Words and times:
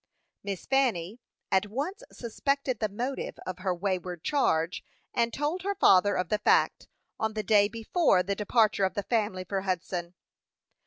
Miss 0.41 0.65
Fanny 0.65 1.19
at 1.51 1.67
once 1.67 2.01
suspected 2.11 2.79
the 2.79 2.89
motive 2.89 3.37
of 3.45 3.59
her 3.59 3.71
wayward 3.75 4.23
charge, 4.23 4.83
and 5.13 5.31
told 5.31 5.61
her 5.61 5.75
father 5.75 6.15
of 6.15 6.29
the 6.29 6.39
fact, 6.39 6.87
on 7.19 7.33
the 7.35 7.43
day 7.43 7.67
before 7.67 8.23
the 8.23 8.33
departure 8.33 8.83
of 8.83 8.95
the 8.95 9.03
family 9.03 9.43
for 9.43 9.61
Hudson. 9.61 10.15